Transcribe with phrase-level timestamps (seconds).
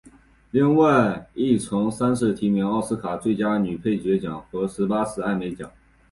[0.49, 5.71] 另外亦曾三次提名奥斯卡最佳女配角奖和十八次艾美奖。